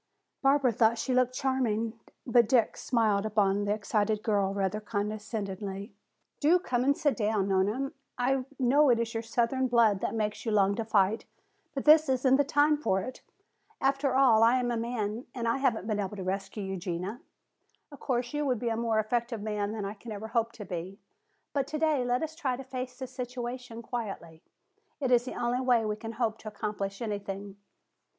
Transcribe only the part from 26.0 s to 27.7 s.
hope to accomplish anything."